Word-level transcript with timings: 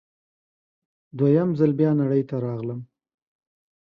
دوه 1.17 1.29
یم 1.35 1.49
ځل 1.59 1.71
بیا 1.79 1.91
نړۍ 2.01 2.23
ته 2.29 2.35
راغلم 2.45 2.79